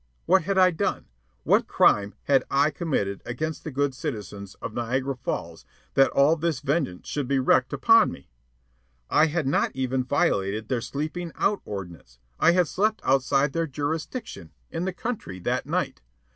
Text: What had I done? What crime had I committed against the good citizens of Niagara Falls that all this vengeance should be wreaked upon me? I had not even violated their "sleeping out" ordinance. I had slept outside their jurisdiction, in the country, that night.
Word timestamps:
What 0.25 0.45
had 0.45 0.57
I 0.57 0.71
done? 0.71 1.05
What 1.43 1.67
crime 1.67 2.15
had 2.23 2.43
I 2.49 2.71
committed 2.71 3.21
against 3.23 3.63
the 3.63 3.69
good 3.69 3.93
citizens 3.93 4.55
of 4.55 4.73
Niagara 4.73 5.15
Falls 5.15 5.63
that 5.93 6.09
all 6.09 6.35
this 6.35 6.59
vengeance 6.59 7.07
should 7.07 7.27
be 7.27 7.37
wreaked 7.37 7.71
upon 7.71 8.11
me? 8.11 8.27
I 9.11 9.27
had 9.27 9.45
not 9.45 9.69
even 9.75 10.03
violated 10.03 10.69
their 10.69 10.81
"sleeping 10.81 11.31
out" 11.35 11.61
ordinance. 11.65 12.17
I 12.39 12.53
had 12.53 12.67
slept 12.67 13.01
outside 13.05 13.53
their 13.53 13.67
jurisdiction, 13.67 14.53
in 14.71 14.85
the 14.85 14.93
country, 14.93 15.37
that 15.41 15.67
night. 15.67 16.01